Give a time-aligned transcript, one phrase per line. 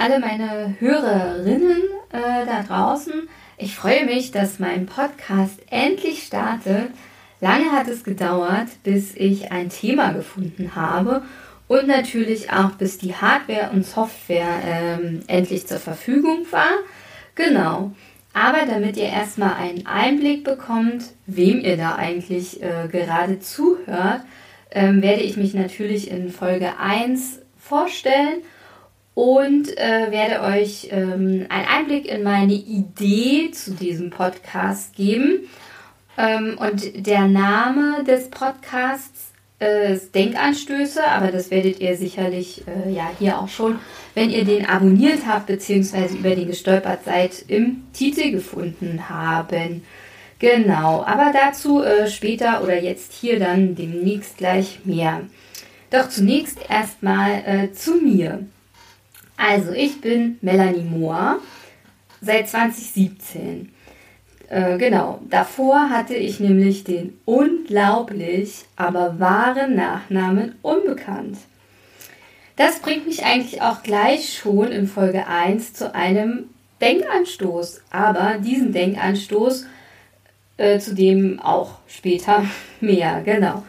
[0.00, 3.28] alle meine Hörerinnen äh, da draußen.
[3.58, 6.88] Ich freue mich, dass mein Podcast endlich startet.
[7.42, 11.22] Lange hat es gedauert, bis ich ein Thema gefunden habe
[11.68, 16.72] und natürlich auch, bis die Hardware und Software ähm, endlich zur Verfügung war.
[17.34, 17.92] Genau.
[18.32, 24.22] Aber damit ihr erstmal einen Einblick bekommt, wem ihr da eigentlich äh, gerade zuhört,
[24.70, 28.40] ähm, werde ich mich natürlich in Folge 1 vorstellen
[29.20, 35.40] und äh, werde euch ähm, einen Einblick in meine Idee zu diesem Podcast geben.
[36.16, 42.90] Ähm, und der Name des Podcasts äh, ist Denkanstöße, aber das werdet ihr sicherlich äh,
[42.90, 43.78] ja hier auch schon,
[44.14, 46.14] wenn ihr den abonniert habt bzw.
[46.14, 49.82] über den gestolpert seid, im Titel gefunden haben.
[50.38, 55.24] Genau, aber dazu äh, später oder jetzt hier dann demnächst gleich mehr.
[55.90, 58.46] Doch zunächst erstmal äh, zu mir.
[59.42, 61.38] Also, ich bin Melanie Mohr
[62.20, 63.72] seit 2017.
[64.50, 71.38] Äh, genau, davor hatte ich nämlich den unglaublich, aber wahren Nachnamen Unbekannt.
[72.56, 76.50] Das bringt mich eigentlich auch gleich schon in Folge 1 zu einem
[76.82, 77.80] Denkanstoß.
[77.90, 79.64] Aber diesen Denkanstoß,
[80.58, 82.44] äh, zu dem auch später
[82.82, 83.62] mehr, genau.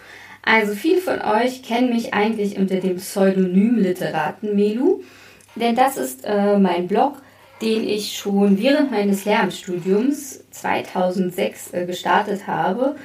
[0.44, 5.02] Also viele von euch kennen mich eigentlich unter dem Pseudonym Literaten Melu,
[5.56, 7.22] denn das ist äh, mein Blog,
[7.62, 12.96] den ich schon während meines Lehramtsstudiums 2006 äh, gestartet habe.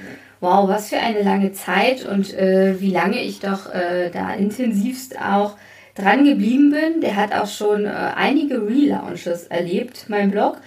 [0.40, 5.20] Wow, was für eine lange Zeit und äh, wie lange ich doch äh, da intensivst
[5.20, 5.56] auch
[5.94, 7.00] dran geblieben bin.
[7.00, 10.58] Der hat auch schon äh, einige Relaunches erlebt, mein Blog.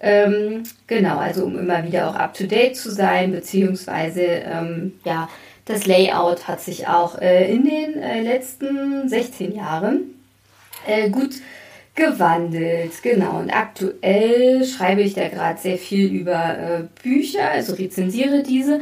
[0.00, 5.28] Ähm, genau, also um immer wieder auch up to date zu sein, beziehungsweise ähm, ja,
[5.64, 10.17] das Layout hat sich auch äh, in den letzten 16 Jahren
[10.86, 11.34] äh, gut
[11.94, 13.02] gewandelt.
[13.02, 18.80] Genau, und aktuell schreibe ich da gerade sehr viel über äh, Bücher, also rezensiere diese.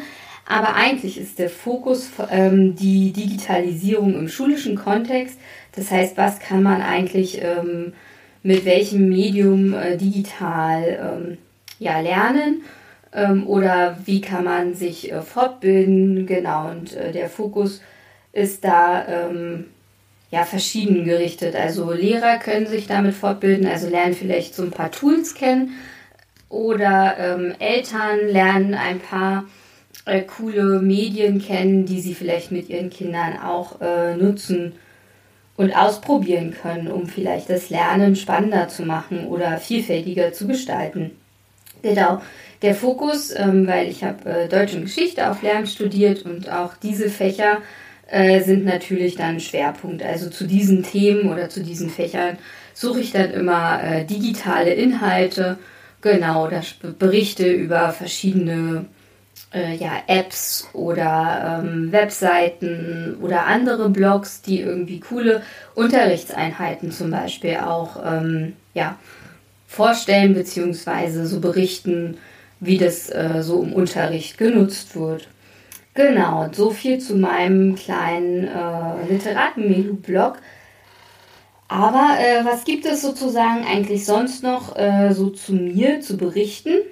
[0.48, 5.38] Aber eigentlich ist der Fokus ähm, die Digitalisierung im schulischen Kontext.
[5.72, 7.94] Das heißt, was kann man eigentlich ähm,
[8.42, 11.38] mit welchem Medium äh, digital ähm,
[11.78, 12.62] ja, lernen?
[13.16, 16.26] ähm, oder wie kann man sich äh, fortbilden.
[16.26, 17.82] Genau, und äh, der Fokus
[18.32, 19.66] ist da ähm,
[20.30, 21.54] ja verschieden gerichtet.
[21.54, 25.74] Also Lehrer können sich damit fortbilden, also lernen vielleicht so ein paar Tools kennen
[26.48, 29.44] oder ähm, Eltern lernen ein paar
[30.04, 34.74] äh, coole Medien kennen, die sie vielleicht mit ihren Kindern auch äh, nutzen
[35.56, 41.12] und ausprobieren können, um vielleicht das Lernen spannender zu machen oder vielfältiger zu gestalten.
[41.82, 42.20] Genau
[42.62, 46.74] der Fokus, ähm, weil ich habe äh, Deutsch und Geschichte auf Lehramt studiert und auch
[46.76, 47.58] diese Fächer
[48.08, 50.02] äh, sind natürlich dann Schwerpunkt.
[50.02, 52.38] Also zu diesen Themen oder zu diesen Fächern
[52.74, 55.58] suche ich dann immer äh, digitale Inhalte,
[56.00, 56.62] genau, oder
[56.98, 58.86] Berichte über verschiedene
[59.52, 65.42] äh, ja, Apps oder ähm, Webseiten oder andere Blogs, die irgendwie coole
[65.74, 68.96] Unterrichtseinheiten zum Beispiel auch ähm, ja,
[69.66, 72.18] vorstellen beziehungsweise so berichten,
[72.60, 75.28] wie das äh, so im Unterricht genutzt wird.
[75.96, 80.36] Genau, so viel zu meinem kleinen äh, Literaten-Melu-Blog.
[81.68, 86.82] Aber äh, was gibt es sozusagen eigentlich sonst noch äh, so zu mir zu berichten?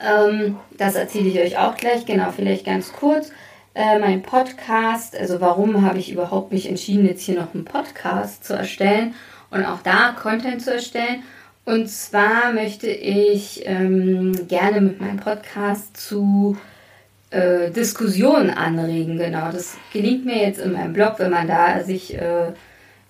[0.00, 3.32] Ähm, das erzähle ich euch auch gleich, genau, vielleicht ganz kurz.
[3.74, 8.44] Äh, mein Podcast, also warum habe ich überhaupt mich entschieden, jetzt hier noch einen Podcast
[8.44, 9.14] zu erstellen
[9.50, 11.24] und auch da Content zu erstellen?
[11.64, 16.77] Und zwar möchte ich ähm, gerne mit meinem Podcast zu äh,
[17.30, 19.18] Diskussionen anregen.
[19.18, 22.52] Genau, das gelingt mir jetzt in meinem Blog, wenn man da sich äh,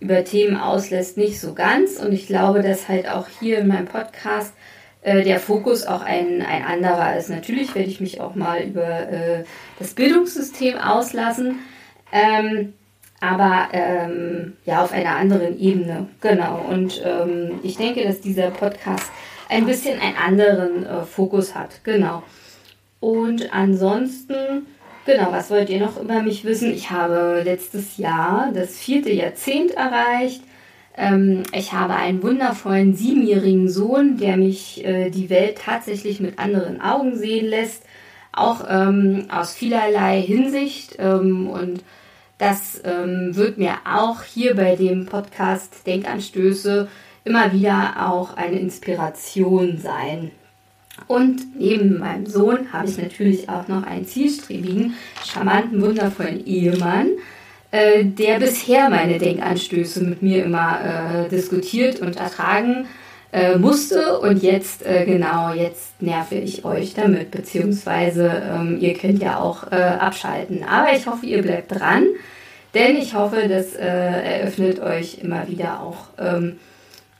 [0.00, 1.98] über Themen auslässt, nicht so ganz.
[1.98, 4.52] Und ich glaube, dass halt auch hier in meinem Podcast
[5.02, 7.30] äh, der Fokus auch ein, ein anderer ist.
[7.30, 9.44] Natürlich werde ich mich auch mal über äh,
[9.78, 11.60] das Bildungssystem auslassen.
[12.12, 12.74] Ähm,
[13.20, 16.08] aber ähm, ja, auf einer anderen Ebene.
[16.20, 16.64] Genau.
[16.68, 19.10] Und ähm, ich denke, dass dieser Podcast
[19.48, 21.82] ein bisschen einen anderen äh, Fokus hat.
[21.84, 22.22] Genau.
[23.00, 24.66] Und ansonsten,
[25.06, 26.72] genau, was wollt ihr noch über mich wissen?
[26.72, 30.42] Ich habe letztes Jahr das vierte Jahrzehnt erreicht.
[30.96, 36.80] Ähm, ich habe einen wundervollen siebenjährigen Sohn, der mich äh, die Welt tatsächlich mit anderen
[36.80, 37.84] Augen sehen lässt.
[38.32, 40.96] Auch ähm, aus vielerlei Hinsicht.
[40.98, 41.84] Ähm, und
[42.38, 46.86] das wird mir auch hier bei dem Podcast Denkanstöße
[47.24, 50.30] immer wieder auch eine Inspiration sein.
[51.06, 57.08] Und neben meinem Sohn habe ich natürlich auch noch einen zielstrebigen, charmanten, wundervollen Ehemann.
[57.70, 62.86] äh, der bisher meine Denkanstöße mit mir immer äh, diskutiert und ertragen
[63.32, 64.18] äh, musste.
[64.20, 69.70] Und jetzt, äh, genau, jetzt nerve ich euch damit, beziehungsweise ähm, ihr könnt ja auch
[69.70, 70.64] äh, abschalten.
[70.64, 72.06] Aber ich hoffe, ihr bleibt dran,
[72.74, 76.58] denn ich hoffe, das eröffnet euch immer wieder auch ähm,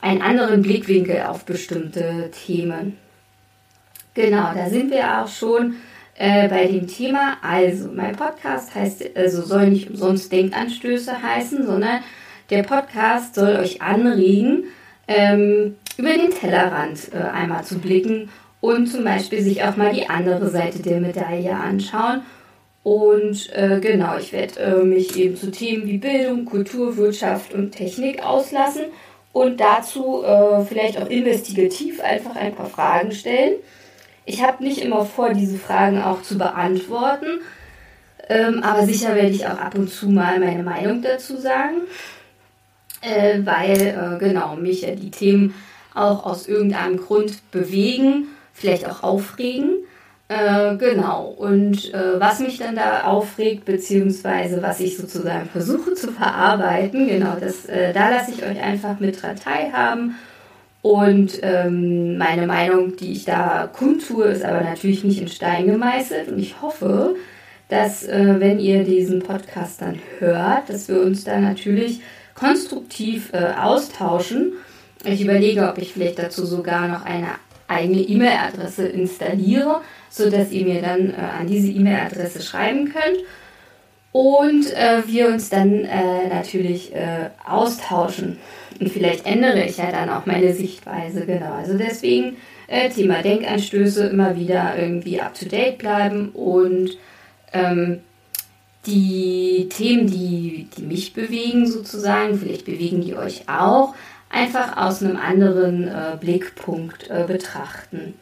[0.00, 2.96] einen anderen Blickwinkel auf bestimmte Themen.
[4.18, 5.76] Genau, da sind wir auch schon
[6.16, 7.36] äh, bei dem Thema.
[7.40, 12.00] Also, mein Podcast heißt, also soll nicht umsonst Denkanstöße heißen, sondern
[12.50, 14.64] der Podcast soll euch anregen,
[15.06, 18.28] ähm, über den Tellerrand äh, einmal zu blicken
[18.60, 22.22] und zum Beispiel sich auch mal die andere Seite der Medaille anschauen.
[22.82, 27.70] Und äh, genau, ich werde äh, mich eben zu Themen wie Bildung, Kultur, Wirtschaft und
[27.70, 28.86] Technik auslassen
[29.32, 33.58] und dazu äh, vielleicht auch investigativ einfach ein paar Fragen stellen.
[34.28, 37.40] Ich habe nicht immer vor, diese Fragen auch zu beantworten,
[38.28, 41.76] ähm, aber sicher werde ich auch ab und zu mal meine Meinung dazu sagen,
[43.00, 45.54] äh, weil äh, genau mich ja die Themen
[45.94, 49.70] auch aus irgendeinem Grund bewegen, vielleicht auch aufregen.
[50.28, 56.12] Äh, genau, und äh, was mich dann da aufregt, beziehungsweise was ich sozusagen versuche zu
[56.12, 60.16] verarbeiten, genau, das, äh, da lasse ich euch einfach mit dran teilhaben.
[60.80, 66.28] Und ähm, meine Meinung, die ich da kundtue, ist aber natürlich nicht in Stein gemeißelt.
[66.28, 67.16] Und ich hoffe,
[67.68, 72.00] dass, äh, wenn ihr diesen Podcast dann hört, dass wir uns da natürlich
[72.34, 74.52] konstruktiv äh, austauschen.
[75.04, 77.28] Ich überlege, ob ich vielleicht dazu sogar noch eine
[77.66, 83.18] eigene E-Mail-Adresse installiere sodass ihr mir dann äh, an diese E-Mail-Adresse schreiben könnt
[84.12, 88.38] und äh, wir uns dann äh, natürlich äh, austauschen.
[88.80, 91.52] Und vielleicht ändere ich ja dann auch meine Sichtweise, genau.
[91.52, 92.36] Also deswegen
[92.68, 96.96] äh, Thema Denkanstöße immer wieder irgendwie up-to-date bleiben und
[97.52, 98.00] ähm,
[98.86, 103.94] die Themen, die, die mich bewegen sozusagen, vielleicht bewegen die euch auch,
[104.30, 108.14] einfach aus einem anderen äh, Blickpunkt äh, betrachten.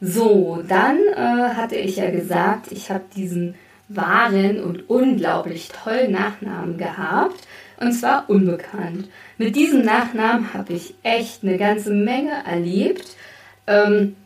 [0.00, 3.54] So, dann hatte ich ja gesagt, ich habe diesen
[3.88, 7.46] wahren und unglaublich tollen Nachnamen gehabt.
[7.78, 9.08] Und zwar unbekannt.
[9.36, 13.16] Mit diesem Nachnamen habe ich echt eine ganze Menge erlebt.
[13.66, 14.16] Ähm,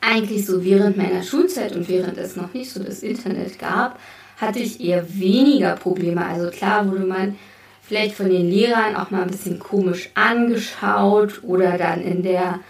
[0.00, 3.98] eigentlich so während meiner Schulzeit und während es noch nicht so das Internet gab,
[4.38, 6.24] hatte ich eher weniger Probleme.
[6.24, 7.36] Also klar wurde man
[7.82, 12.60] vielleicht von den Lehrern auch mal ein bisschen komisch angeschaut oder dann in der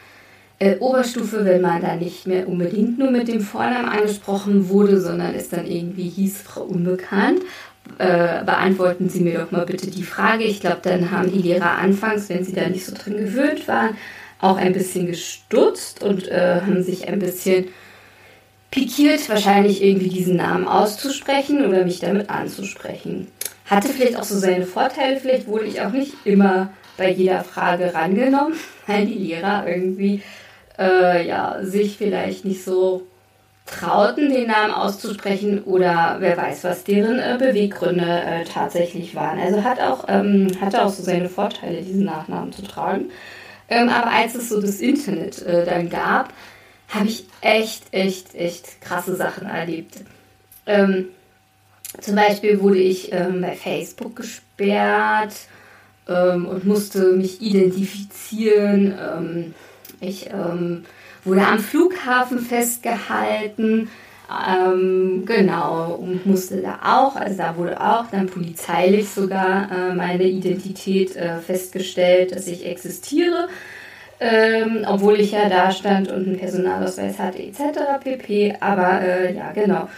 [0.61, 5.35] äh, Oberstufe, wenn man da nicht mehr unbedingt nur mit dem Vornamen angesprochen wurde, sondern
[5.35, 7.41] es dann irgendwie hieß Frau Unbekannt.
[7.99, 10.45] Äh, beantworten Sie mir doch mal bitte die Frage.
[10.45, 13.97] Ich glaube, dann haben die Lehrer anfangs, wenn sie da nicht so drin gewöhnt waren,
[14.39, 17.69] auch ein bisschen gestutzt und äh, haben sich ein bisschen
[18.71, 23.29] pikiert, wahrscheinlich irgendwie diesen Namen auszusprechen oder mich damit anzusprechen.
[23.65, 27.95] Hatte vielleicht auch so seine Vorteile, vielleicht wurde ich auch nicht immer bei jeder Frage
[27.95, 28.55] rangenommen,
[28.87, 30.23] weil die Lehrer irgendwie
[30.81, 33.07] äh, ja, sich vielleicht nicht so
[33.67, 39.39] trauten, den Namen auszusprechen oder wer weiß, was deren äh, Beweggründe äh, tatsächlich waren.
[39.39, 43.11] Also hat auch, ähm, hatte auch so seine Vorteile, diesen Nachnamen zu tragen.
[43.69, 46.33] Ähm, aber als es so das Internet äh, dann gab,
[46.89, 49.99] habe ich echt, echt, echt krasse Sachen erlebt.
[50.67, 51.09] Ähm,
[52.01, 55.35] zum Beispiel wurde ich ähm, bei Facebook gesperrt
[56.09, 59.55] ähm, und musste mich identifizieren ähm,
[60.01, 60.85] ich ähm,
[61.25, 63.91] wurde am Flughafen festgehalten.
[64.31, 70.23] Ähm, genau, und musste da auch, also da wurde auch dann polizeilich sogar äh, meine
[70.23, 73.49] Identität äh, festgestellt, dass ich existiere,
[74.21, 77.81] ähm, obwohl ich ja da stand und einen Personalausweis hatte etc.
[78.05, 78.57] pp.
[78.61, 79.89] Aber äh, ja, genau.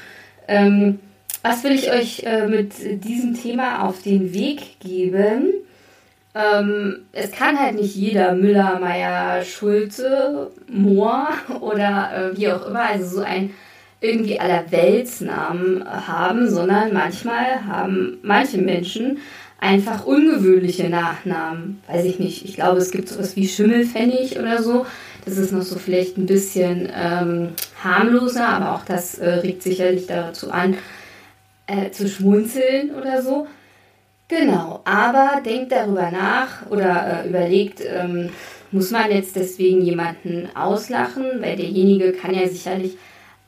[0.48, 1.00] Ähm,
[1.42, 5.52] was will ich euch äh, mit diesem Thema auf den Weg geben?
[6.34, 11.28] Ähm, es kann halt nicht jeder Müller, Meier, Schulze, Mohr
[11.60, 13.50] oder äh, wie auch immer, also so ein
[14.00, 19.18] irgendwie allerweltsnamen haben, sondern manchmal haben manche Menschen
[19.60, 21.80] einfach ungewöhnliche Nachnamen.
[21.86, 22.44] Weiß ich nicht.
[22.44, 24.86] Ich glaube, es gibt sowas wie Schimmelpfennig oder so.
[25.24, 27.50] Das ist noch so vielleicht ein bisschen ähm,
[27.82, 30.76] harmloser, aber auch das äh, regt sicherlich dazu an,
[31.68, 33.46] äh, zu schmunzeln oder so.
[34.32, 38.30] Genau, aber denkt darüber nach oder äh, überlegt, ähm,
[38.70, 42.96] muss man jetzt deswegen jemanden auslachen, weil derjenige kann ja sicherlich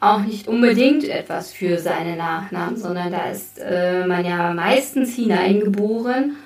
[0.00, 6.36] auch nicht unbedingt etwas für seine Nachnamen, sondern da ist äh, man ja meistens hineingeboren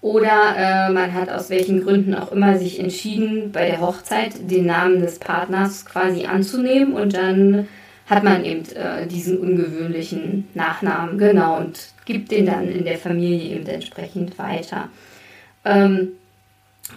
[0.00, 4.66] oder äh, man hat aus welchen Gründen auch immer sich entschieden, bei der Hochzeit den
[4.66, 7.66] Namen des Partners quasi anzunehmen und dann
[8.10, 13.56] hat man eben äh, diesen ungewöhnlichen Nachnamen, genau, und gibt den dann in der Familie
[13.56, 14.88] eben entsprechend weiter.
[15.64, 16.08] Ähm,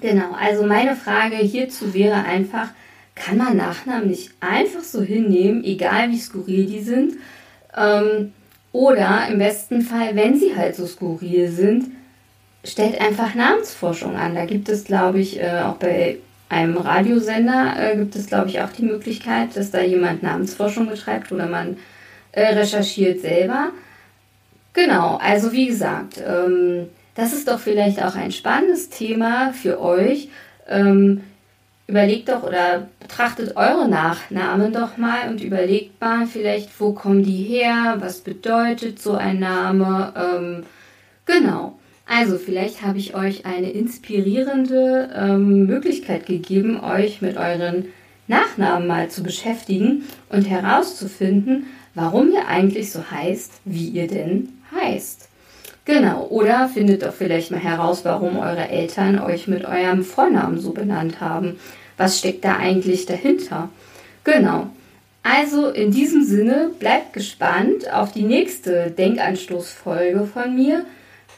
[0.01, 2.69] genau, also meine Frage hierzu wäre einfach,
[3.13, 7.13] kann man Nachnamen nicht einfach so hinnehmen, egal wie skurril die sind?
[7.77, 8.33] Ähm,
[8.71, 11.91] oder im besten Fall, wenn sie halt so skurril sind,
[12.63, 14.33] stellt einfach Namensforschung an.
[14.33, 16.17] Da gibt es, glaube ich, äh, auch bei
[16.53, 21.31] einem Radiosender äh, gibt es, glaube ich, auch die Möglichkeit, dass da jemand Namensforschung betreibt
[21.31, 21.77] oder man
[22.31, 23.71] äh, recherchiert selber.
[24.73, 30.29] Genau, also wie gesagt, ähm, das ist doch vielleicht auch ein spannendes Thema für euch.
[30.67, 31.21] Ähm,
[31.85, 37.43] überlegt doch oder betrachtet eure Nachnamen doch mal und überlegt mal vielleicht, wo kommen die
[37.43, 40.13] her, was bedeutet so ein Name.
[40.15, 40.63] Ähm,
[41.25, 41.77] genau.
[42.05, 47.85] Also vielleicht habe ich euch eine inspirierende ähm, Möglichkeit gegeben, euch mit euren
[48.27, 55.29] Nachnamen mal zu beschäftigen und herauszufinden, warum ihr eigentlich so heißt, wie ihr denn heißt.
[55.85, 60.71] Genau, oder findet doch vielleicht mal heraus, warum eure Eltern euch mit eurem Vornamen so
[60.71, 61.59] benannt haben.
[61.97, 63.69] Was steckt da eigentlich dahinter?
[64.23, 64.67] Genau.
[65.23, 70.85] Also in diesem Sinne, bleibt gespannt auf die nächste Denkanstoßfolge von mir.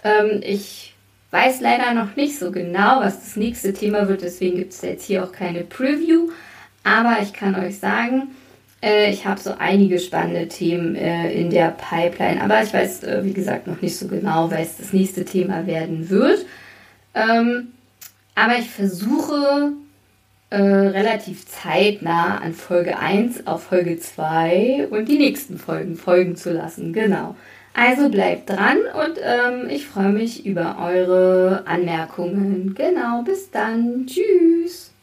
[0.06, 0.94] Ähm, ich
[1.32, 5.06] weiß leider noch nicht so genau, was das nächste Thema wird, deswegen gibt es jetzt
[5.06, 6.30] hier auch keine Preview.
[6.84, 8.30] Aber ich kann euch sagen,
[8.82, 12.42] äh, ich habe so einige spannende Themen äh, in der Pipeline.
[12.42, 16.10] Aber ich weiß, äh, wie gesagt, noch nicht so genau, was das nächste Thema werden
[16.10, 16.46] wird.
[17.16, 17.70] Ähm,
[18.36, 19.74] aber ich versuche
[20.52, 26.54] äh, relativ zeitnah an Folge 1 auf Folge 2 und die nächsten Folgen folgen zu
[26.54, 26.94] lassen.
[26.94, 27.36] Genau.
[27.76, 32.74] Also bleibt dran und ähm, ich freue mich über eure Anmerkungen.
[32.74, 34.08] Genau, bis dann.
[34.08, 34.95] Tschüss.